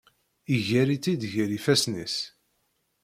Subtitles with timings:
[0.55, 2.15] Iger-itt-id gar ifasen-is.